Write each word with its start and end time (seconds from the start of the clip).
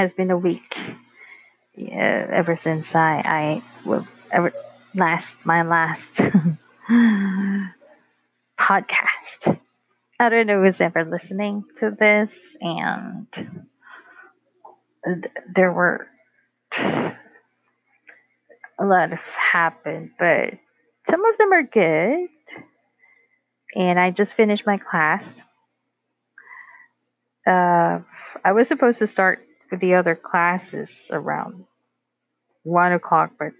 has 0.00 0.12
been 0.12 0.30
a 0.30 0.38
week 0.38 0.74
yeah, 1.76 2.26
ever 2.32 2.56
since 2.56 2.94
I 2.94 3.22
I 3.24 3.62
well, 3.86 4.06
ever 4.30 4.52
last 4.94 5.32
my 5.44 5.62
last 5.62 6.12
podcast. 8.60 9.58
I 10.18 10.28
don't 10.28 10.46
know 10.46 10.62
who's 10.62 10.80
ever 10.80 11.04
listening 11.04 11.64
to 11.80 11.90
this, 11.98 12.28
and 12.60 13.26
th- 15.04 15.34
there 15.54 15.72
were 15.72 16.06
a 16.76 17.14
lot 18.80 19.12
of 19.12 19.18
happened, 19.52 20.10
but 20.18 20.54
some 21.10 21.24
of 21.24 21.38
them 21.38 21.52
are 21.52 21.62
good. 21.62 22.28
And 23.74 24.00
I 24.00 24.10
just 24.10 24.34
finished 24.34 24.66
my 24.66 24.78
class. 24.78 25.24
Uh, 27.46 28.00
I 28.44 28.52
was 28.52 28.68
supposed 28.68 28.98
to 28.98 29.06
start 29.06 29.46
the 29.76 29.94
other 29.94 30.14
classes 30.14 30.90
around 31.10 31.64
one 32.62 32.92
o'clock, 32.92 33.32
but 33.38 33.52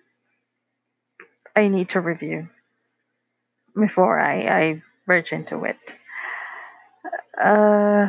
I 1.54 1.68
need 1.68 1.90
to 1.90 2.00
review 2.00 2.48
before 3.74 4.18
I, 4.18 4.46
I 4.46 4.82
merge 5.06 5.32
into 5.32 5.64
it. 5.64 5.76
Uh, 7.42 8.08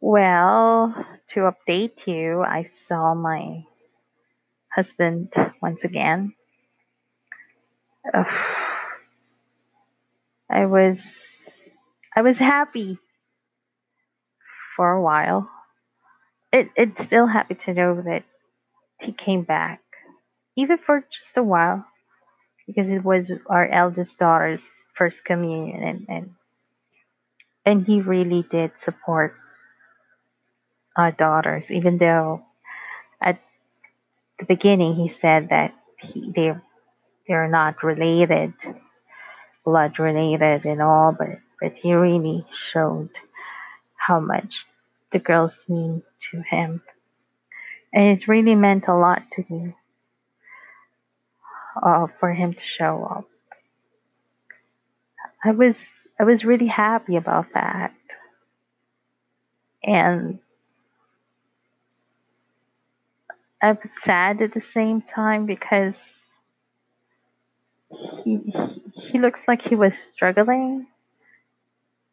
well, 0.00 0.94
to 1.30 1.50
update 1.50 2.06
you, 2.06 2.42
I 2.42 2.70
saw 2.88 3.14
my 3.14 3.64
husband 4.74 5.32
once 5.62 5.80
again. 5.82 6.34
Ugh. 8.12 8.26
I 10.50 10.66
was 10.66 10.98
I 12.14 12.22
was 12.22 12.38
happy 12.38 12.98
for 14.76 14.90
a 14.90 15.02
while. 15.02 15.48
It 16.54 16.70
it's 16.76 17.04
still 17.06 17.26
happy 17.26 17.56
to 17.66 17.74
know 17.74 18.00
that 18.02 18.22
he 19.00 19.12
came 19.12 19.42
back, 19.42 19.80
even 20.56 20.78
for 20.78 21.00
just 21.00 21.36
a 21.36 21.42
while, 21.42 21.84
because 22.64 22.88
it 22.88 23.04
was 23.04 23.28
our 23.48 23.66
eldest 23.66 24.16
daughter's 24.18 24.60
first 24.96 25.24
communion, 25.24 25.82
and 25.82 26.06
and, 26.08 26.30
and 27.66 27.84
he 27.84 28.00
really 28.00 28.46
did 28.48 28.70
support 28.84 29.34
our 30.96 31.10
daughters, 31.10 31.64
even 31.70 31.98
though 31.98 32.44
at 33.20 33.40
the 34.38 34.44
beginning 34.44 34.94
he 34.94 35.08
said 35.08 35.48
that 35.50 35.74
he, 35.98 36.30
they 36.36 36.52
they're 37.26 37.48
not 37.48 37.82
related, 37.82 38.54
blood 39.64 39.98
related 39.98 40.64
and 40.66 40.80
all, 40.80 41.16
but 41.18 41.40
but 41.60 41.72
he 41.82 41.94
really 41.94 42.46
showed 42.72 43.10
how 43.96 44.20
much 44.20 44.54
the 45.14 45.20
girls 45.20 45.54
mean 45.68 46.02
to 46.30 46.42
him, 46.42 46.82
and 47.94 48.18
it 48.18 48.28
really 48.28 48.56
meant 48.56 48.88
a 48.88 48.94
lot 48.94 49.22
to 49.36 49.44
me 49.48 49.74
uh, 51.82 52.08
for 52.20 52.34
him 52.34 52.52
to 52.52 52.60
show 52.78 53.08
up. 53.10 53.28
I 55.44 55.52
was 55.52 55.76
I 56.20 56.24
was 56.24 56.44
really 56.44 56.66
happy 56.66 57.16
about 57.16 57.46
that, 57.54 57.94
and 59.84 60.40
I 63.62 63.72
was 63.72 63.90
sad 64.02 64.42
at 64.42 64.52
the 64.52 64.60
same 64.60 65.00
time 65.02 65.46
because 65.46 65.94
he 68.24 68.52
he 69.12 69.20
looks 69.20 69.40
like 69.46 69.62
he 69.62 69.76
was 69.76 69.94
struggling 70.14 70.88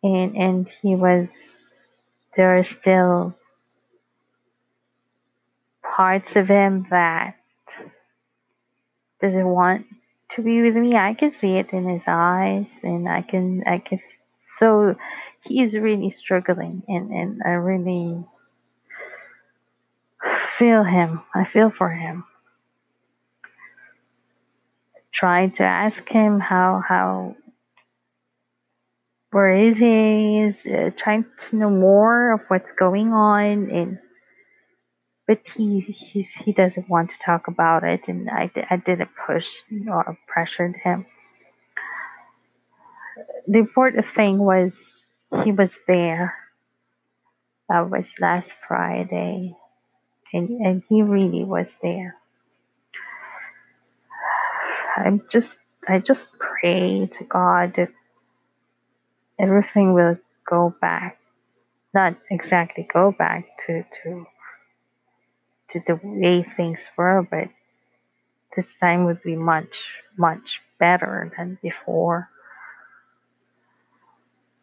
and 0.04 0.36
and 0.36 0.70
he 0.82 0.96
was 0.96 1.28
there 2.36 2.58
are 2.58 2.64
still 2.64 3.36
parts 5.84 6.36
of 6.36 6.48
him 6.48 6.88
that 6.90 7.36
doesn't 9.22 9.48
want 9.48 9.86
to 10.32 10.42
be 10.42 10.62
with 10.62 10.76
me. 10.76 10.96
I 10.96 11.14
can 11.14 11.34
see 11.38 11.58
it 11.58 11.72
in 11.74 11.88
his 11.88 12.02
eyes 12.08 12.66
and 12.84 13.08
I 13.08 13.22
can 13.22 13.64
I 13.68 13.80
can 13.80 14.00
so 14.60 14.96
he 15.44 15.62
is 15.62 15.74
really 15.76 16.16
struggling 16.18 16.84
and, 16.88 17.12
and 17.12 17.42
I 17.46 17.52
really 17.52 18.24
feel 20.58 20.84
him. 20.84 21.22
I 21.34 21.46
feel 21.46 21.72
for 21.72 21.90
him. 21.90 22.24
Trying 25.14 25.52
to 25.54 25.64
ask 25.64 26.08
him 26.08 26.40
how 26.40 26.84
how 26.88 27.36
where 29.32 29.70
is 29.70 29.78
he? 29.78 30.40
Is 30.42 30.56
uh, 30.66 30.92
trying 31.02 31.26
to 31.50 31.56
know 31.56 31.70
more 31.70 32.34
of 32.34 32.42
what's 32.50 32.72
going 32.78 33.14
on, 33.14 33.70
and 33.72 34.00
but 35.28 35.40
he 35.56 35.82
he 35.82 36.28
he 36.44 36.52
doesn't 36.52 36.90
want 36.90 37.10
to 37.12 37.16
talk 37.26 37.48
about 37.48 37.84
it, 37.84 38.02
and 38.08 38.30
I 38.30 38.52
I 38.70 38.78
didn't 38.78 39.12
push 39.26 39.46
or 39.88 40.18
pressured 40.28 40.76
him. 40.84 41.06
The 43.48 43.60
important 43.60 44.06
thing 44.16 44.38
was 44.38 44.74
he 45.44 45.52
was 45.52 45.70
there. 45.88 46.36
That 47.70 47.90
was 47.90 48.04
last 48.20 48.52
Friday, 48.68 49.56
and 50.34 50.50
and 50.50 50.84
he 50.90 51.04
really 51.04 51.46
was 51.46 51.68
there. 51.82 52.16
I'm 54.98 55.22
just 55.32 55.56
I 55.88 56.00
just 56.00 56.28
pray 56.38 57.10
to 57.18 57.24
God 57.24 57.74
that 57.78 57.90
everything 59.42 59.94
will 59.94 60.18
go 60.48 60.74
back, 60.82 61.18
not 61.94 62.16
exactly 62.30 62.88
go 62.94 63.12
back 63.12 63.46
to 63.66 63.84
to 64.04 64.26
to 65.72 65.82
the 65.88 66.00
way 66.04 66.46
things 66.58 66.80
were, 66.98 67.28
but 67.30 67.50
this 68.56 68.66
time 68.80 69.06
would 69.06 69.22
be 69.24 69.36
much 69.36 69.74
much 70.18 70.62
better 70.80 71.32
than 71.38 71.58
before. 71.62 72.30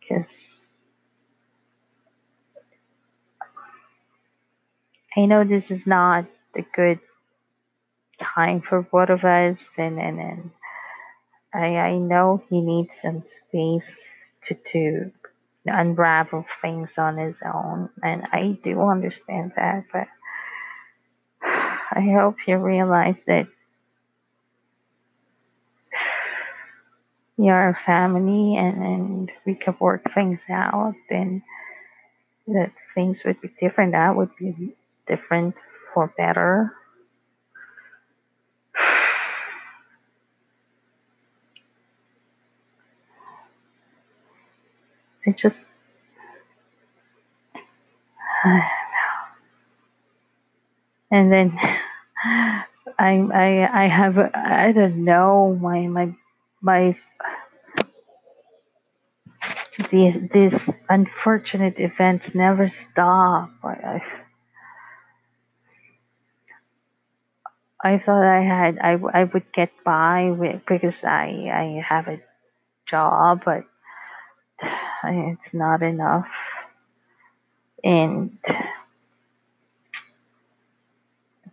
Because 0.00 0.31
I 5.16 5.27
know 5.27 5.45
this 5.45 5.71
is 5.71 5.87
not 5.87 6.27
a 6.56 6.62
good 6.75 7.00
time 8.21 8.62
for 8.62 8.83
both 8.83 9.10
of 9.10 9.25
us, 9.25 9.59
and 9.77 9.99
and, 9.99 10.21
and 10.21 10.50
I 11.55 11.77
I 11.77 11.99
know 11.99 12.43
he 12.49 12.60
needs 12.60 12.91
some 13.03 13.25
space 13.49 13.97
to 14.54 15.12
unravel 15.66 16.44
things 16.62 16.88
on 16.97 17.19
his 17.19 17.36
own, 17.44 17.91
and 18.03 18.25
I 18.32 18.59
do 18.64 18.81
understand 18.81 19.53
that, 19.56 19.84
but 19.92 20.09
I 21.42 22.00
hope 22.00 22.36
you 22.47 22.56
realize 22.56 23.16
that 23.26 23.48
you're 27.38 27.69
a 27.69 27.78
family 27.86 28.56
and, 28.56 28.82
and 28.82 29.32
we 29.47 29.54
could 29.54 29.78
work 29.81 30.03
things 30.12 30.41
out 30.50 30.94
then 31.09 31.42
that 32.48 32.72
things 32.94 33.19
would 33.25 33.41
be 33.41 33.50
different. 33.60 33.92
That 33.92 34.16
would 34.16 34.30
be 34.38 34.75
different 35.06 35.54
for 35.94 36.12
better. 36.16 36.72
I 45.27 45.33
just 45.33 45.59
I 48.45 48.49
know, 48.59 48.62
and 51.19 51.33
then 51.33 51.59
I 52.98 52.98
I 52.98 53.84
I 53.84 53.89
have 53.89 54.19
I 54.19 54.72
don't 54.72 55.04
know 55.04 55.59
my 55.60 55.87
my 55.89 56.15
my 56.63 56.97
these 59.91 60.15
these 60.33 60.54
unfortunate 60.89 61.75
events 61.78 62.34
never 62.34 62.69
stop. 62.71 63.51
I, 63.65 63.71
I 63.71 64.03
I 67.84 67.98
thought 67.98 68.25
I 68.25 68.42
had 68.42 68.78
I, 68.81 68.98
I 69.15 69.25
would 69.25 69.53
get 69.53 69.71
by 69.84 70.31
with 70.37 70.63
because 70.66 71.03
I 71.04 71.48
I 71.53 71.83
have 71.89 72.09
a 72.09 72.21
job, 72.89 73.42
but 73.45 73.65
it's 75.04 75.54
not 75.54 75.83
enough. 75.83 76.27
And 77.84 78.39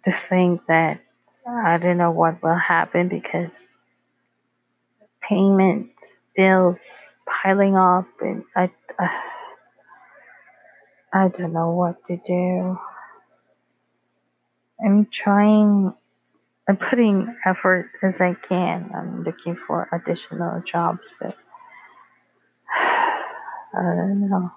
to 0.05 0.19
think 0.29 0.61
that 0.67 1.01
I 1.47 1.77
don't 1.77 1.97
know 1.97 2.11
what 2.11 2.41
will 2.41 2.55
happen 2.57 3.09
because 3.09 3.49
payment 5.21 5.89
bills 6.35 6.77
piling 7.43 7.75
up 7.75 8.07
and 8.21 8.43
I 8.55 8.71
uh, 8.99 9.07
I 11.13 11.27
don't 11.29 11.53
know 11.53 11.71
what 11.71 12.05
to 12.07 12.17
do. 12.25 12.77
I'm 14.83 15.07
trying 15.23 15.93
I'm 16.67 16.77
putting 16.77 17.35
effort 17.45 17.91
as 18.01 18.15
I 18.19 18.35
can. 18.47 18.91
I'm 18.95 19.23
looking 19.23 19.57
for 19.67 19.87
additional 19.93 20.63
jobs, 20.69 21.01
but 21.21 21.35
I 23.77 23.95
don't 23.95 24.29
know. 24.29 24.51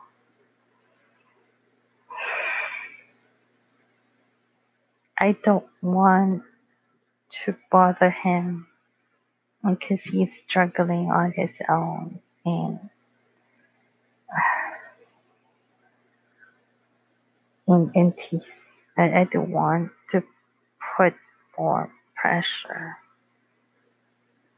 I 5.21 5.37
don't 5.45 5.67
want 5.83 6.43
to 7.45 7.57
bother 7.71 8.11
him 8.11 8.67
because 9.65 10.01
he's 10.05 10.29
struggling 10.49 11.11
on 11.11 11.33
his 11.37 11.51
own 11.69 12.21
and 12.47 12.79
and 17.69 18.15
he's 18.31 18.43
I, 18.97 19.21
I 19.21 19.25
don't 19.33 19.51
want 19.51 19.91
to 20.13 20.23
put 20.97 21.15
more 21.59 21.91
pressure. 22.17 22.97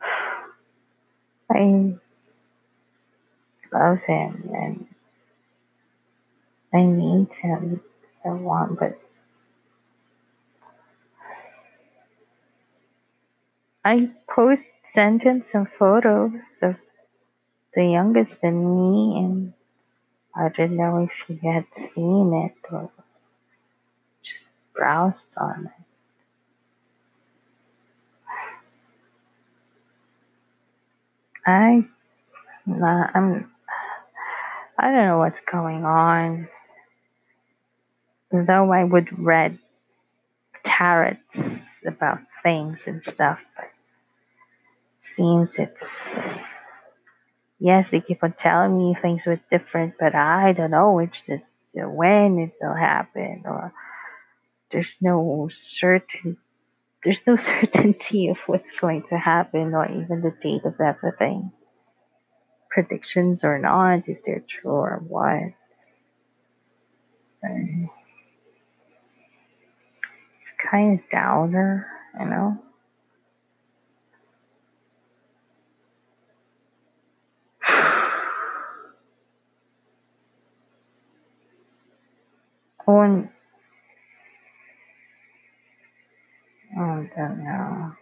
I 1.51 1.95
love 3.73 3.99
him 4.07 4.51
and 4.55 4.87
I 6.73 6.83
need 6.83 7.29
him. 7.43 7.81
I 8.25 8.31
want, 8.31 8.79
but 8.79 9.01
I 13.85 14.11
post 14.29 14.63
sent 14.95 15.23
him 15.23 15.45
some 15.51 15.67
photos 15.79 16.33
of 16.63 16.77
the 17.75 17.85
youngest 17.85 18.35
and 18.43 18.59
me, 18.65 19.19
and 19.19 19.53
I 20.37 20.49
didn't 20.49 20.77
know 20.77 21.05
if 21.05 21.11
he 21.29 21.47
had 21.47 21.65
seen 21.95 22.33
it 22.47 22.73
or 22.73 22.91
just 24.23 24.49
browsed 24.75 25.19
on 25.37 25.67
it. 25.67 25.85
I, 31.47 31.85
nah, 32.67 33.09
I'm, 33.15 33.50
I 34.83 34.87
don't 34.87 35.07
know 35.07 35.19
what's 35.19 35.37
going 35.51 35.85
on. 35.85 36.49
Though 38.33 38.73
I 38.73 38.83
would 38.83 39.19
read 39.19 39.59
tarots 40.65 41.19
about 41.87 42.21
things 42.43 42.79
and 42.87 43.03
stuff, 43.03 43.41
but 43.57 43.71
seems 45.17 45.51
it's 45.59 45.83
yes, 47.59 47.89
they 47.91 48.01
keep 48.01 48.25
on 48.25 48.33
telling 48.33 48.79
me 48.79 48.97
things 49.03 49.21
were 49.27 49.39
different, 49.51 49.95
but 50.01 50.15
I 50.15 50.55
don't 50.55 50.71
know 50.71 50.93
which 50.93 51.23
the, 51.29 51.43
the 51.75 51.83
when 51.83 52.39
it 52.39 52.53
will 52.59 52.75
happen 52.75 53.43
or 53.45 53.75
there's 54.73 54.97
no 55.03 55.51
certain 55.53 56.39
there's 57.05 57.21
no 57.27 57.37
certainty 57.37 58.29
of 58.29 58.39
what's 58.47 58.65
going 58.81 59.05
to 59.11 59.19
happen 59.19 59.75
or 59.75 59.85
even 59.85 60.23
the 60.23 60.35
date 60.43 60.65
of 60.65 60.81
everything. 60.81 61.53
Predictions 62.71 63.45
or 63.45 63.59
not, 63.59 64.09
if 64.09 64.19
they're 64.25 64.43
true 64.49 64.73
or 64.73 65.03
what. 65.07 65.53
It's 67.43 67.91
kind 70.71 70.99
of 70.99 71.05
downer, 71.11 71.87
you 72.19 72.27
know. 72.27 72.59
One, 82.85 83.31
oh, 86.79 86.83
I 86.83 87.11
don't 87.17 87.45
know. 87.45 87.93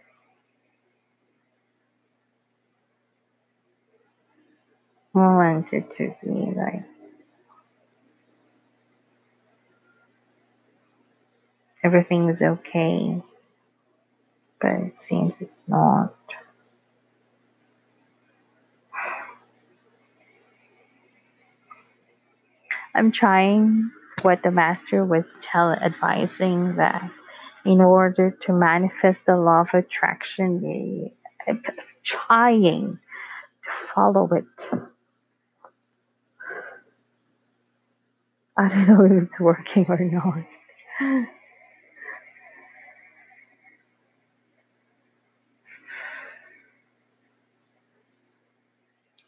I 5.13 5.65
it 5.71 5.89
took 5.97 6.23
me 6.23 6.53
like 6.55 6.83
everything 11.83 12.29
is 12.29 12.41
okay, 12.41 13.21
but 14.61 14.71
it 14.71 14.93
seems 15.07 15.33
it's 15.39 15.63
not. 15.67 16.15
I'm 22.95 23.11
trying 23.11 23.91
what 24.23 24.43
the 24.43 24.51
master 24.51 25.05
was 25.05 25.23
tell 25.51 25.71
advising 25.71 26.75
that 26.75 27.09
in 27.65 27.81
order 27.81 28.37
to 28.45 28.53
manifest 28.53 29.19
the 29.25 29.37
law 29.37 29.61
of 29.61 29.67
attraction, 29.73 31.11
I'm 31.47 31.63
trying 32.03 32.99
to 33.63 33.69
follow 33.95 34.29
it. 34.33 34.45
I 38.59 38.67
don't 38.67 38.87
know 38.87 39.05
if 39.05 39.23
it's 39.23 39.39
working 39.39 39.85
or 39.87 39.97
not. 39.99 40.45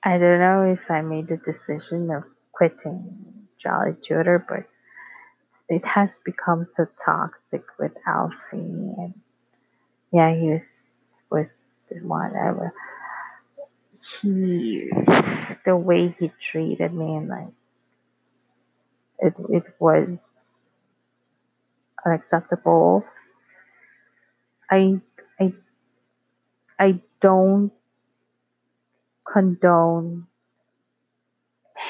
I 0.04 0.18
don't 0.18 0.39
know 0.39 0.74
if 0.74 0.92
I 0.92 1.01
made 1.01 1.30
the 1.30 1.38
decision 1.38 2.12
of 2.12 2.24
quitting 2.51 3.48
Jolly 3.63 3.95
Tutor, 4.06 4.45
but 4.50 4.66
it 5.69 5.86
has 5.86 6.10
become 6.25 6.68
so 6.75 6.88
toxic 7.06 7.63
with 7.80 7.94
Alfie. 8.06 8.36
And 8.54 9.13
yeah, 10.12 10.36
he 10.36 10.48
was, 10.50 10.62
was 11.30 11.48
the 11.89 12.06
one 12.06 12.33
he, 14.22 14.92
the 15.66 15.78
way 15.78 16.16
he 16.19 16.31
treated 16.51 16.94
me 16.94 17.16
and 17.16 17.30
like, 17.30 17.48
it, 19.21 19.33
it 19.50 19.63
was 19.79 20.07
unacceptable. 22.06 23.06
I, 24.69 25.01
I, 25.39 25.53
I 26.79 27.01
don't 27.21 27.71
condone 29.31 30.27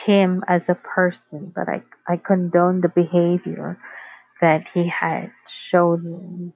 him 0.05 0.43
as 0.47 0.61
a 0.67 0.75
person, 0.75 1.51
but 1.55 1.67
I, 1.69 1.83
I 2.07 2.17
condone 2.17 2.81
the 2.81 2.89
behavior 2.89 3.77
that 4.41 4.63
he 4.73 4.89
had 4.89 5.31
shown 5.69 6.03
me. 6.03 6.53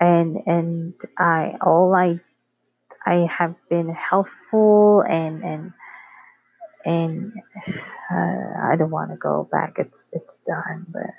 And, 0.00 0.38
and 0.46 0.94
I, 1.18 1.54
all 1.64 1.94
I, 1.94 2.20
I 3.06 3.26
have 3.38 3.54
been 3.70 3.88
helpful 3.94 5.02
and, 5.08 5.42
and, 5.42 5.72
and 6.84 7.32
uh, 8.10 8.62
I 8.62 8.76
don't 8.78 8.90
want 8.90 9.10
to 9.10 9.16
go 9.16 9.48
back. 9.50 9.74
It's, 9.78 9.94
it's 10.12 10.30
done, 10.46 10.86
but 10.88 11.10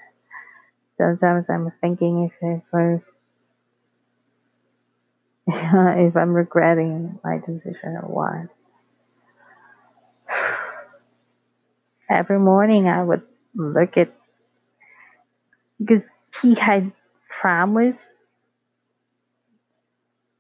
sometimes 0.98 1.46
I'm 1.50 1.72
thinking 1.82 2.32
if, 2.32 2.34
if 2.42 2.64
I, 2.74 3.02
if 6.00 6.16
I'm 6.16 6.34
regretting 6.34 7.20
my 7.24 7.38
decision 7.40 7.98
or 8.02 8.08
what. 8.08 8.50
Every 12.10 12.40
morning 12.40 12.88
I 12.88 13.04
would 13.04 13.24
look 13.56 13.98
at 13.98 14.14
because 15.80 16.04
he 16.42 16.56
had 16.56 16.92
promised 17.42 17.98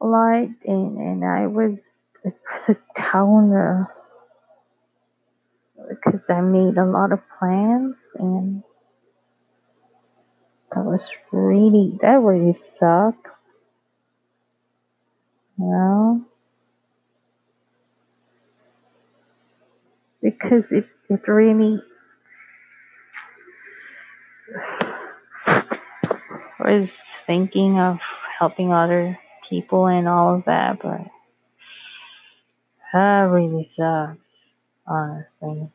lot 0.05 0.47
and, 0.65 0.97
and 0.97 1.25
I 1.25 1.47
was 1.47 1.77
it 2.23 2.33
was 2.67 2.77
a 2.77 3.87
because 5.89 6.19
I 6.29 6.41
made 6.41 6.77
a 6.77 6.85
lot 6.85 7.11
of 7.11 7.19
plans 7.39 7.95
and 8.17 8.63
that 10.73 10.83
was 10.83 11.05
really 11.31 11.97
that 12.01 12.19
really 12.21 12.57
sucked, 12.79 13.27
you? 15.57 16.25
Because 20.21 20.63
it, 20.71 20.87
it 21.09 21.27
really 21.27 21.79
was 26.59 26.89
thinking 27.27 27.79
of 27.79 27.99
helping 28.39 28.73
other 28.73 29.19
people 29.49 29.85
and 29.85 30.07
all 30.07 30.35
of 30.35 30.45
that, 30.45 30.79
but 30.81 31.01
that 32.91 33.29
really 33.29 33.69
sucks, 33.77 34.17
honestly. 34.87 35.69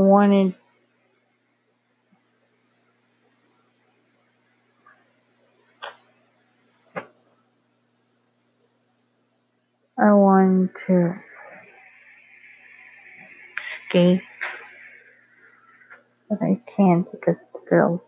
Wanted 0.00 0.54
I 9.98 10.12
wanted 10.12 10.70
to 10.86 11.14
escape, 13.86 14.22
but 16.28 16.38
I 16.42 16.60
can't 16.76 17.10
because 17.10 17.36
the 17.52 17.60
girls 17.68 18.00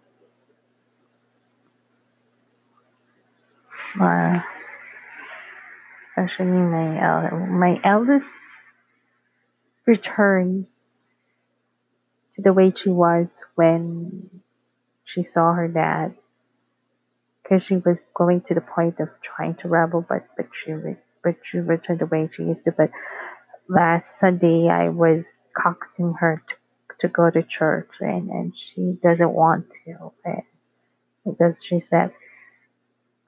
are 4.00 4.44
especially 6.16 6.46
my 6.46 7.00
el- 7.02 7.46
my 7.46 7.80
eldest 7.84 8.26
returned 9.86 10.66
the 12.42 12.52
way 12.54 12.72
she 12.82 12.90
was 12.90 13.28
when 13.56 14.30
she 15.04 15.26
saw 15.34 15.54
her 15.54 15.68
dad. 15.68 16.14
Because 17.42 17.64
she 17.64 17.76
was 17.76 17.98
going 18.14 18.42
to 18.48 18.54
the 18.54 18.62
point 18.62 19.00
of 19.00 19.08
trying 19.36 19.56
to 19.56 19.68
rebel 19.68 20.04
but 20.08 20.26
but 20.36 20.46
she 20.64 20.72
re- 20.72 20.96
but 21.24 21.36
she 21.50 21.58
returned 21.58 22.00
the 22.00 22.06
way 22.06 22.30
she 22.36 22.44
used 22.44 22.64
to. 22.64 22.72
But 22.72 22.90
last 23.68 24.06
sunday 24.20 24.68
i 24.70 24.88
was 24.90 25.24
coaxing 25.60 26.14
her 26.20 26.42
to, 26.48 26.96
to 27.00 27.08
go 27.12 27.30
to 27.30 27.42
church 27.42 27.90
and 28.00 28.30
and 28.30 28.52
she 28.54 28.98
doesn't 29.02 29.32
want 29.32 29.66
to 29.84 30.12
and 30.24 30.42
because 31.24 31.54
she 31.64 31.82
said 31.90 32.12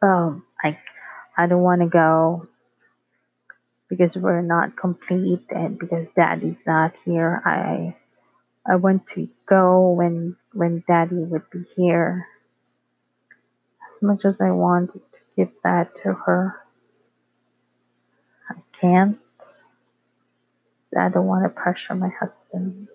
oh 0.05 0.43
i 0.65 0.79
i 1.39 1.47
don't 1.47 1.63
want 1.63 1.83
to 1.83 1.89
go 1.89 2.47
because 3.91 4.17
we're 4.17 4.43
not 4.43 4.77
complete 4.77 5.47
and 5.51 5.79
because 5.79 6.07
daddy's 6.17 6.57
not 6.67 6.93
here 7.05 7.43
i 7.47 7.97
i 8.67 8.77
want 8.77 9.03
to 9.15 9.29
go 9.47 9.91
when 9.91 10.37
when 10.53 10.85
daddy 10.89 11.17
would 11.17 11.49
be 11.51 11.65
here. 11.77 12.29
As 13.95 14.03
much 14.03 14.25
as 14.25 14.41
i 14.41 14.51
wanted 14.51 14.95
to 14.95 15.19
give 15.37 15.51
that 15.65 15.91
to 16.03 16.15
her 16.15 16.61
i 18.51 18.55
can't. 18.81 19.19
I 20.97 21.09
don't 21.09 21.27
want 21.27 21.45
to 21.45 21.49
pressure 21.49 21.95
my 21.95 22.09
husband. 22.09 22.89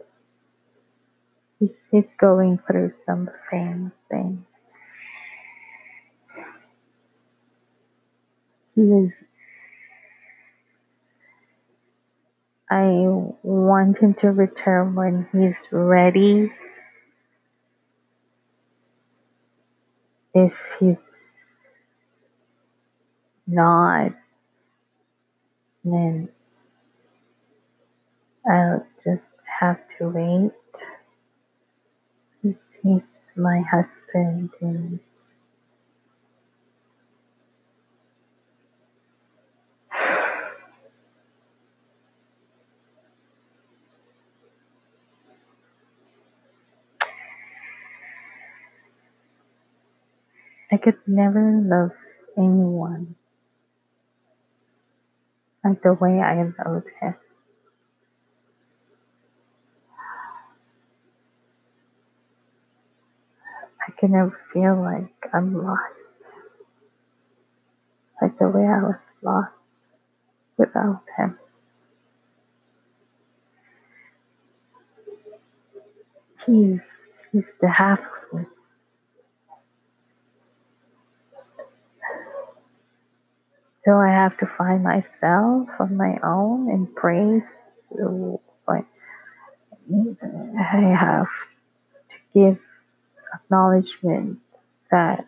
He's, 1.59 1.71
he's 1.91 2.05
going 2.19 2.59
through 2.67 2.93
some 3.05 3.29
things. 3.51 3.91
And 4.09 4.45
he 8.75 8.81
is 8.81 9.11
i 12.71 12.85
want 13.43 13.97
him 13.99 14.13
to 14.15 14.29
return 14.29 14.95
when 14.95 15.27
he's 15.31 15.55
ready. 15.71 16.51
If 20.33 20.53
he's 20.79 20.97
not 23.47 24.11
then 25.85 26.29
i'll 28.49 28.85
just 29.03 29.21
have 29.61 29.79
to 29.99 30.09
wait. 30.09 30.51
He's, 32.83 33.01
my 33.35 33.61
husband 33.71 34.51
and 34.61 34.99
i 50.71 50.77
could 50.77 50.97
never 51.07 51.61
love 51.63 51.91
anyone 52.37 53.15
like 55.63 55.81
the 55.83 55.93
way 55.93 56.19
i 56.21 56.35
loved 56.67 56.87
him 57.01 57.15
i 63.87 63.91
could 63.99 64.11
never 64.11 64.37
feel 64.53 64.81
like 64.81 65.13
i'm 65.33 65.55
lost. 65.63 65.93
Like 68.21 68.37
the 68.39 68.47
way 68.49 68.63
i 68.63 68.81
was 68.83 68.95
lost 69.21 69.53
without 70.57 71.03
him. 71.17 71.37
He's 76.45 76.79
he's 77.31 77.43
the 77.61 77.69
half 77.69 77.99
of 77.99 78.39
me 78.39 78.45
So 83.85 83.93
I 83.93 84.09
have 84.09 84.37
to 84.39 84.47
find 84.57 84.83
myself 84.83 85.69
on 85.79 85.97
my 85.97 86.17
own 86.23 86.69
and 86.69 86.93
praise 86.95 87.43
I 89.91 90.95
have 90.99 91.27
to 92.09 92.17
give 92.33 92.59
acknowledgement 93.33 94.39
that 94.91 95.25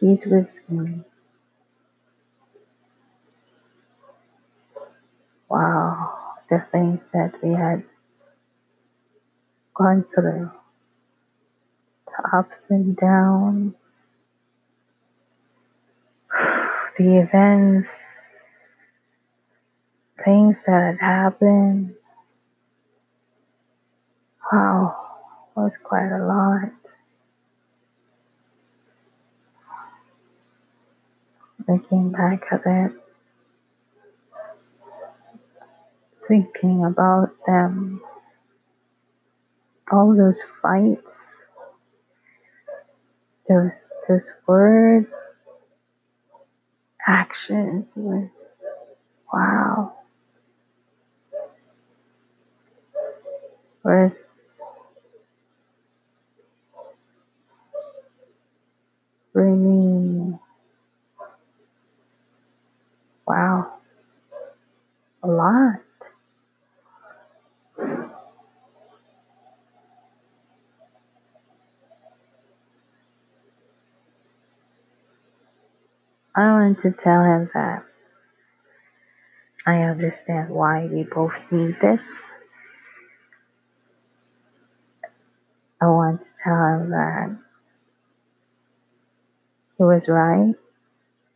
He's 0.00 0.18
with 0.26 0.48
me. 0.68 1.02
Wow, 5.48 6.18
the 6.50 6.64
things 6.72 7.00
that 7.12 7.34
we 7.42 7.54
had 7.54 7.84
gone 9.74 10.04
through, 10.14 10.50
the 12.06 12.36
ups 12.38 12.56
and 12.68 12.96
downs, 12.96 13.74
the 16.98 17.18
events, 17.20 17.90
things 20.24 20.56
that 20.66 20.82
had 20.82 20.98
happened. 21.00 21.94
Wow, 24.52 24.96
was 25.56 25.72
quite 25.82 26.10
a 26.12 26.24
lot. 26.24 26.72
Looking 31.68 32.10
back 32.10 32.44
at 32.50 32.62
it, 32.66 32.92
thinking 36.28 36.84
about 36.84 37.30
them, 37.46 38.02
all 39.90 40.14
those 40.16 40.38
fights, 40.60 41.02
those 43.48 43.70
those 44.08 44.22
words, 44.46 45.06
actions 47.06 47.86
was 47.96 48.28
wow. 49.32 49.92
Was 53.84 54.12
really 59.34 60.38
wow 63.26 63.72
a 65.22 65.26
lot. 65.26 65.80
I 76.34 76.50
wanted 76.52 76.82
to 76.82 76.92
tell 76.92 77.24
him 77.24 77.50
that 77.52 77.84
I 79.66 79.82
understand 79.82 80.48
why 80.48 80.86
we 80.86 81.04
both 81.04 81.34
need 81.50 81.76
this. 81.82 82.00
I 85.80 85.86
want 85.86 86.20
to 86.20 86.26
tell 86.42 86.68
him 86.68 86.90
that 86.90 87.36
he 89.76 89.84
was 89.84 90.08
right 90.08 90.54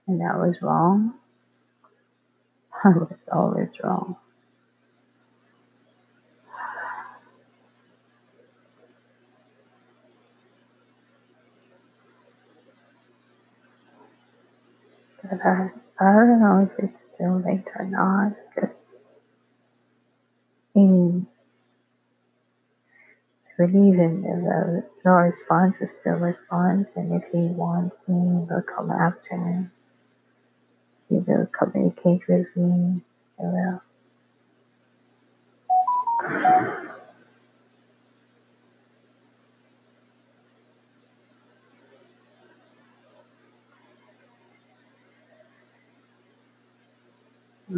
and 0.09 0.21
that 0.21 0.39
was 0.39 0.57
wrong. 0.63 1.15
I 2.85 2.89
was 2.89 3.19
always 3.31 3.69
wrong. 3.83 4.17
But 15.29 15.41
I, 15.45 15.71
I 16.01 16.13
don't 16.13 16.41
know 16.41 16.69
if 16.71 16.85
it's 16.85 17.19
too 17.19 17.43
late 17.45 17.67
or 17.79 17.87
not. 17.87 18.33
Because 18.55 18.77
in 20.75 21.27
believing 23.57 24.23
that 24.23 24.85
no 25.05 25.13
response 25.13 25.75
is 25.81 25.89
still 26.01 26.15
response, 26.15 26.89
and 26.97 27.13
if 27.15 27.25
he 27.33 27.49
wants 27.55 27.97
me, 28.07 28.47
he'll 28.49 28.63
come 28.63 28.91
after 28.91 29.37
me. 29.37 29.67
He 31.09 31.17
will 31.19 31.47
communicate 31.47 32.29
with 32.29 32.47
me. 32.57 33.03
He 33.39 33.45
will. 33.47 33.83
I 47.69 47.77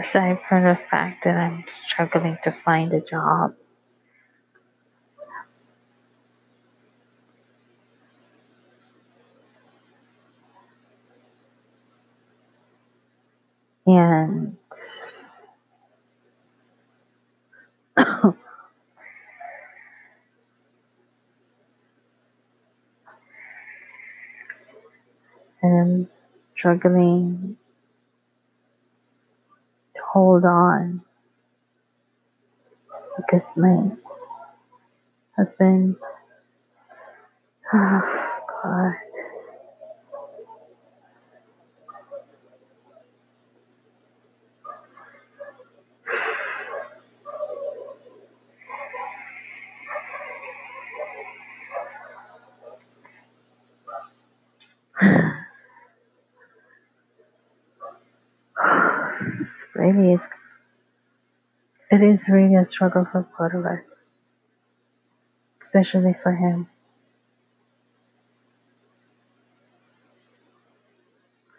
Aside 0.01 0.39
from 0.49 0.63
the 0.63 0.79
fact 0.89 1.25
that 1.25 1.37
I'm 1.37 1.63
struggling 1.87 2.37
to 2.43 2.55
find 2.65 2.91
a 2.93 3.01
job. 3.01 3.55
And 13.85 14.57
and 17.97 18.35
I'm 25.63 26.09
struggling 26.57 27.50
hold 30.13 30.45
on. 30.45 31.01
Because 33.17 33.47
my 33.57 33.91
husband, 35.37 35.95
oh 37.73 38.01
God, 38.63 38.93
really 59.75 60.13
is, 60.15 60.19
it 62.01 62.15
is 62.15 62.19
really 62.27 62.55
a 62.55 62.67
struggle 62.67 63.05
for 63.11 63.27
both 63.37 63.53
of 63.53 63.65
us, 63.65 63.81
especially 65.65 66.15
for 66.23 66.33
him. 66.33 66.67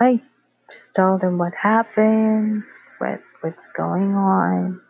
I 0.01 0.21
just 0.69 0.95
told 0.97 1.23
him 1.23 1.39
what 1.39 1.53
happened, 1.55 2.65
what 2.99 3.21
what's 3.41 3.57
going 3.77 4.15
on. 4.15 4.81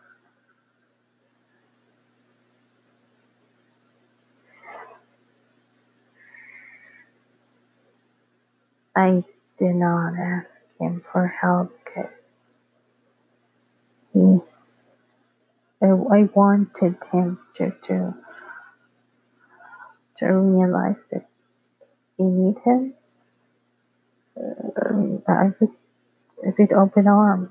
I 8.95 9.23
did 9.59 9.75
not 9.75 10.13
ask 10.19 10.47
him 10.79 11.03
for 11.11 11.27
help 11.27 11.71
because 11.83 12.11
he, 14.13 14.39
I, 15.83 16.29
wanted 16.33 16.95
him 17.11 17.39
to, 17.57 17.73
to, 17.87 18.15
to 20.19 20.25
realize 20.25 20.95
that 21.11 21.27
he 22.17 22.23
need 22.23 22.55
him 22.63 22.93
uh, 24.37 25.19
I 25.27 25.51
with 25.59 26.71
open 26.73 27.07
arms. 27.07 27.49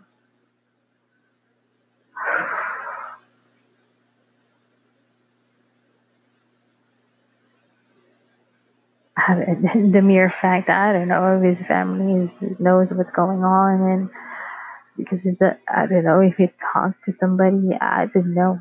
the 9.93 10.03
mere 10.03 10.33
fact 10.41 10.69
I 10.69 10.93
don't 10.93 11.09
know 11.09 11.41
if 11.41 11.59
his 11.59 11.67
family 11.67 12.31
knows 12.59 12.89
what's 12.91 13.13
going 13.13 13.45
on 13.45 13.81
and 13.91 14.11
because 15.05 15.21
it's 15.25 15.41
a, 15.41 15.59
I 15.69 15.87
don't 15.87 16.05
know 16.05 16.21
if 16.21 16.37
he 16.37 16.49
talked 16.73 17.05
to 17.07 17.15
somebody 17.21 17.71
I 17.81 18.07
don't 18.13 18.35
know. 18.35 18.61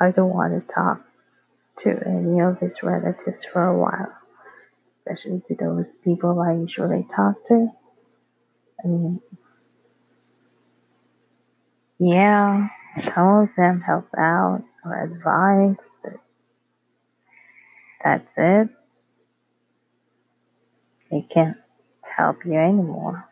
I 0.00 0.10
don't 0.12 0.34
want 0.34 0.54
to 0.66 0.74
talk 0.74 1.02
to 1.80 1.90
any 2.06 2.40
of 2.40 2.58
his 2.58 2.72
relatives 2.82 3.44
for 3.52 3.64
a 3.64 3.78
while 3.78 4.12
especially 5.06 5.42
to 5.48 5.54
those 5.56 5.86
people 6.04 6.40
I 6.40 6.54
usually 6.54 7.06
talk 7.14 7.34
to. 7.48 7.68
I 8.84 8.88
mean 8.88 9.20
yeah 11.98 12.68
some 13.14 13.28
of 13.44 13.48
them 13.56 13.80
help 13.80 14.08
out 14.18 14.64
or 14.84 15.04
advise 15.04 15.76
but 16.02 16.14
that's 18.04 18.28
it 18.36 18.68
they 21.10 21.26
can't 21.32 21.56
help 22.02 22.44
you 22.44 22.54
anymore. 22.54 23.28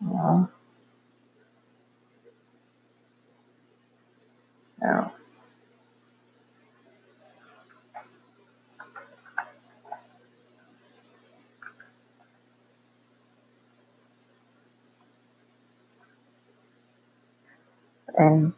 Know 0.00 0.50
so 4.80 5.12
and 18.18 18.52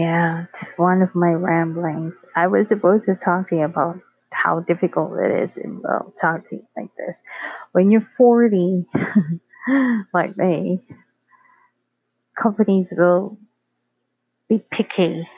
Yeah, 0.00 0.46
it's 0.62 0.78
one 0.78 1.02
of 1.02 1.14
my 1.14 1.28
ramblings. 1.32 2.14
I 2.34 2.46
was 2.46 2.66
supposed 2.68 3.04
to 3.04 3.16
talk 3.16 3.50
to 3.50 3.56
you 3.56 3.64
about 3.64 4.00
how 4.30 4.60
difficult 4.60 5.12
it 5.18 5.44
is 5.44 5.50
in 5.62 5.82
well, 5.82 6.14
talking 6.18 6.62
like 6.74 6.88
this. 6.96 7.16
When 7.72 7.90
you're 7.90 8.08
40, 8.16 8.86
like 10.14 10.38
me, 10.38 10.80
companies 12.40 12.86
will 12.92 13.36
be 14.48 14.64
picky 14.70 15.28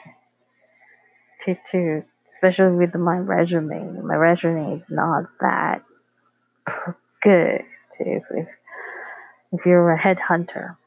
to, 1.45 1.57
to 1.71 2.03
especially 2.35 2.77
with 2.77 2.95
my 2.95 3.17
resume. 3.17 3.99
My 4.01 4.15
resume 4.15 4.77
is 4.77 4.83
not 4.89 5.25
that 5.41 5.83
good. 7.21 7.63
If, 7.99 8.23
if, 8.31 8.47
if 9.51 9.65
you're 9.65 9.91
a 9.91 9.99
headhunter, 9.99 10.77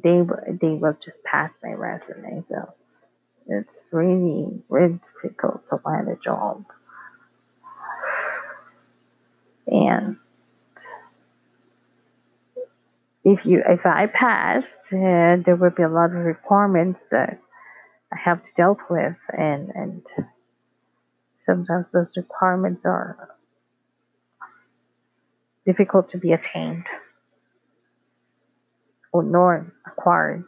they, 0.00 0.22
they 0.60 0.74
will 0.74 0.96
just 1.04 1.24
pass 1.24 1.50
my 1.60 1.72
resume. 1.72 2.44
So 2.48 2.72
it's 3.46 3.68
really, 3.92 4.62
really 4.68 5.00
difficult 5.22 5.62
to 5.70 5.78
find 5.78 6.08
a 6.08 6.16
job. 6.22 6.64
And 9.66 10.16
if 13.24 13.40
you 13.44 13.62
if 13.66 13.86
I 13.86 14.06
passed, 14.06 14.66
uh, 14.92 15.40
there 15.44 15.56
would 15.56 15.74
be 15.74 15.82
a 15.82 15.88
lot 15.88 16.06
of 16.06 16.24
requirements 16.24 17.00
that 17.10 17.40
I 18.12 18.16
have 18.22 18.44
to 18.44 18.50
deal 18.56 18.76
with, 18.90 19.16
and 19.30 19.70
and 19.74 20.02
sometimes 21.46 21.86
those 21.92 22.12
requirements 22.16 22.82
are 22.84 23.30
difficult 25.66 26.10
to 26.10 26.18
be 26.18 26.32
attained 26.32 26.84
or 29.12 29.22
nor 29.22 29.72
acquired. 29.86 30.44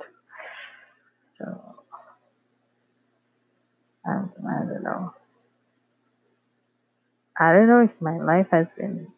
So 1.39 1.76
I, 4.07 4.13
I 4.13 4.65
don't 4.65 4.83
know. 4.83 5.15
I 7.39 7.53
don't 7.53 7.69
know 7.69 7.81
if 7.81 7.91
my 8.01 8.19
life 8.19 8.49
has 8.51 8.69
been 8.79 9.09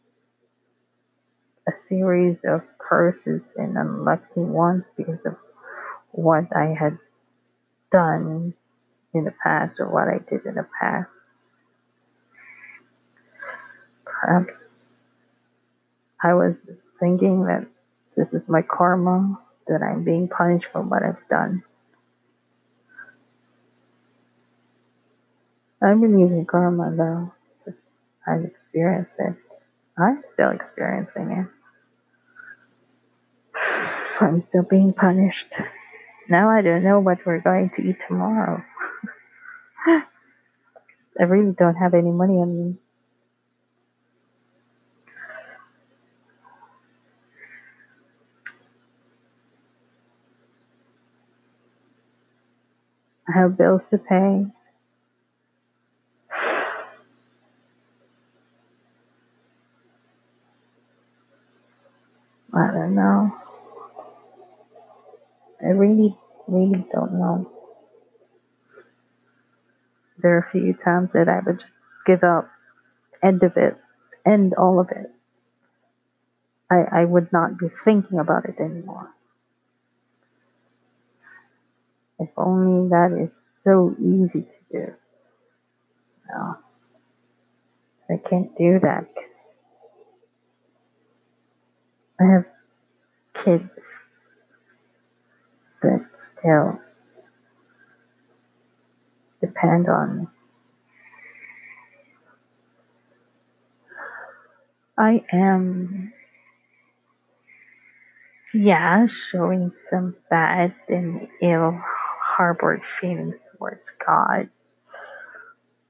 a 1.69 1.73
series 1.89 2.39
of 2.45 2.63
curses 2.79 3.43
and 3.57 3.77
unlucky 3.77 4.41
ones 4.41 4.85
because 4.97 5.21
of 5.27 5.37
what 6.13 6.45
I 6.57 6.75
had 6.79 6.99
done 7.93 8.55
in 9.15 9.25
the 9.25 9.35
past 9.43 9.79
or 9.79 9.89
what 9.89 10.09
I 10.09 10.19
did 10.31 10.47
in 10.47 10.55
the 10.55 10.67
past. 10.81 11.09
Perhaps 14.05 14.55
I 16.23 16.35
was 16.35 16.57
thinking 16.99 17.45
that 17.45 17.67
this 18.17 18.29
is 18.33 18.49
my 18.49 18.63
karma, 18.63 19.39
that 19.69 19.83
I'm 19.83 20.03
being 20.03 20.29
punished 20.29 20.67
for 20.73 20.83
what 20.83 21.03
I've 21.03 21.29
done. 21.31 21.63
I 25.83 25.95
believe 25.95 26.33
in 26.33 26.45
karma, 26.47 26.95
though. 26.97 27.33
I've 28.27 28.45
experienced 28.45 29.13
it. 29.19 29.35
I'm 29.97 30.23
still 30.35 30.51
experiencing 30.51 31.31
it. 31.31 31.47
I'm 34.21 34.45
still 34.49 34.65
being 34.65 34.93
punished. 34.93 35.47
Now 36.29 36.51
I 36.51 36.63
don't 36.63 36.85
know 36.85 37.01
what 37.01 37.25
we're 37.25 37.41
going 37.41 37.71
to 37.77 37.83
eat 37.83 37.97
tomorrow. 38.07 38.63
I 39.87 41.23
really 41.25 41.53
don't 41.53 41.77
have 41.77 41.95
any 41.95 42.11
money 42.11 42.35
on 42.35 42.57
me. 42.57 42.77
I 53.29 53.33
have 53.41 53.57
bills 53.59 53.83
to 53.91 53.99
pay. 53.99 54.47
I 62.59 62.73
don't 62.73 62.95
know. 62.97 63.33
I 65.63 65.69
really, 65.69 66.17
really 66.49 66.85
don't 66.93 67.13
know. 67.13 67.53
There 70.21 70.37
are 70.37 70.47
a 70.49 70.51
few 70.51 70.75
times 70.85 71.11
that 71.15 71.29
I 71.29 71.41
would 71.47 71.61
just 71.61 71.71
give 72.07 72.25
up, 72.25 72.49
end 73.23 73.43
of 73.45 73.53
it, 73.57 73.77
end 74.27 74.55
all 74.59 74.81
of 74.81 74.89
it. 74.91 75.13
I, 76.71 77.03
I 77.03 77.05
would 77.05 77.33
not 77.33 77.59
be 77.59 77.69
thinking 77.85 78.19
about 78.19 78.45
it 78.47 78.57
anymore. 78.61 79.11
If 82.19 82.31
only 82.37 82.89
that 82.91 83.13
is 83.13 83.31
so 83.65 83.95
easy 84.01 84.43
to 84.43 84.73
do. 84.73 84.93
No, 86.31 86.57
I 88.11 88.17
can't 88.29 88.57
do 88.59 88.81
that. 88.83 89.07
I 92.21 92.25
have 92.25 92.45
kids 93.45 93.71
that 95.83 96.07
still 96.39 96.81
depend 99.41 99.89
on 99.89 100.19
me. 100.21 100.27
I 104.99 105.25
am, 105.33 106.13
yeah, 108.53 109.07
showing 109.31 109.73
some 109.91 110.17
bad 110.29 110.75
and 110.89 111.29
ill 111.41 111.79
harbored 112.37 112.83
feelings 113.01 113.37
towards 113.57 113.81
God. 114.05 114.49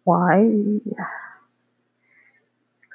Why 0.04 0.44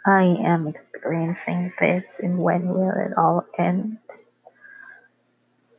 I 0.06 0.24
am 0.24 0.68
experiencing 0.68 1.72
this 1.80 2.04
and 2.20 2.38
when 2.38 2.68
will 2.68 2.92
it 2.92 3.14
all 3.18 3.46
end? 3.58 4.00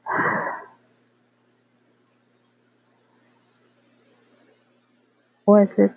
Was 5.47 5.69
it 5.77 5.93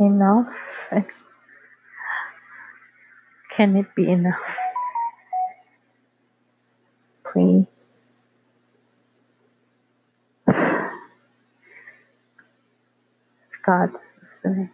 enough? 0.00 0.52
Can 3.56 3.76
it 3.76 3.86
be 3.94 4.10
enough? 4.10 4.34
Please. 7.32 7.66
God, 13.66 13.90
listening. 14.44 14.70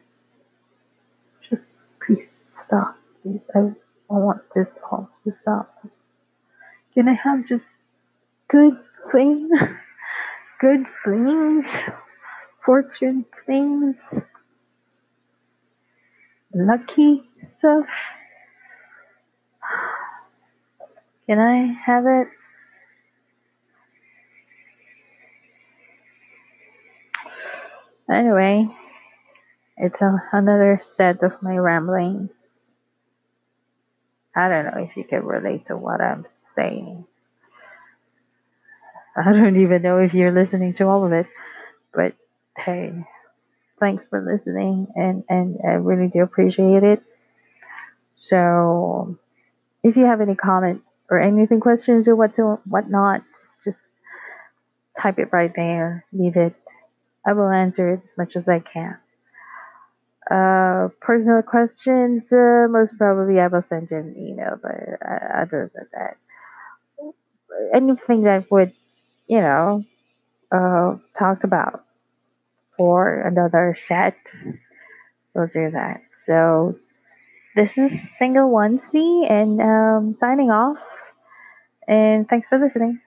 Just 1.50 1.62
please 2.06 2.26
stop. 2.66 2.96
Please. 3.24 3.40
I, 3.54 3.60
I 3.60 4.18
want 4.18 4.42
this 4.54 4.66
all 4.90 5.08
to 5.24 5.32
stop. 5.40 5.86
Can 6.92 7.08
I 7.08 7.14
have 7.14 7.48
just 7.48 7.64
good 8.50 8.74
things? 9.12 9.50
Good 10.60 10.86
things? 11.04 11.66
Fortune 12.64 13.26
things? 13.44 13.96
Lucky 16.54 17.22
stuff? 17.58 17.84
Can 21.26 21.38
I 21.38 21.74
have 21.84 22.04
it? 22.06 22.28
Anyway, 28.10 28.68
it's 29.76 30.00
a, 30.00 30.16
another 30.32 30.80
set 30.96 31.22
of 31.22 31.32
my 31.42 31.56
ramblings. 31.56 32.30
I 34.36 34.48
don't 34.48 34.66
know 34.66 34.82
if 34.82 34.96
you 34.96 35.04
can 35.04 35.24
relate 35.24 35.66
to 35.68 35.76
what 35.76 36.00
I'm 36.00 36.26
saying. 36.56 37.06
I 39.16 39.32
don't 39.32 39.60
even 39.62 39.82
know 39.82 39.98
if 39.98 40.12
you're 40.12 40.32
listening 40.32 40.74
to 40.74 40.84
all 40.84 41.06
of 41.06 41.12
it, 41.12 41.26
but 41.94 42.14
hey, 42.56 42.92
thanks 43.78 44.04
for 44.10 44.20
listening 44.20 44.88
and, 44.96 45.24
and 45.28 45.58
I 45.64 45.72
really 45.74 46.08
do 46.08 46.22
appreciate 46.22 46.82
it. 46.82 47.02
So 48.28 49.18
if 49.82 49.96
you 49.96 50.06
have 50.06 50.20
any 50.20 50.34
comments 50.34 50.84
or 51.10 51.20
anything, 51.20 51.60
questions 51.60 52.08
or 52.08 52.16
what 52.16 52.34
to 52.36 52.58
whatnot, 52.66 53.22
just 53.64 53.76
type 55.00 55.18
it 55.18 55.28
right 55.32 55.52
there. 55.54 56.06
Leave 56.12 56.36
it. 56.36 56.54
I 57.26 57.32
will 57.32 57.50
answer 57.50 57.94
it 57.94 58.00
as 58.02 58.18
much 58.18 58.36
as 58.36 58.48
I 58.48 58.60
can. 58.60 58.98
Uh, 60.30 60.88
personal 61.00 61.42
questions, 61.42 62.22
uh, 62.32 62.66
most 62.70 62.96
probably 62.96 63.40
I 63.40 63.48
will 63.48 63.64
send 63.68 63.88
you 63.90 63.98
an 63.98 64.14
email, 64.18 64.58
but 64.62 64.72
uh, 65.06 65.42
other 65.42 65.70
than 65.74 65.86
that, 65.92 66.16
anything 67.74 68.22
that 68.22 68.50
would, 68.50 68.72
you 69.26 69.40
know, 69.40 69.84
uh, 70.52 70.96
talk 71.18 71.44
about 71.44 71.84
for 72.76 73.20
another 73.20 73.76
set, 73.88 74.16
we'll 75.34 75.46
do 75.48 75.70
that. 75.72 76.02
So 76.26 76.76
this 77.56 77.70
is 77.76 77.92
Single 78.18 78.50
One 78.50 78.80
C 78.92 79.26
and 79.28 79.60
um, 79.60 80.16
signing 80.20 80.50
off. 80.50 80.78
And 81.86 82.28
thanks 82.28 82.48
for 82.48 82.58
listening. 82.58 83.00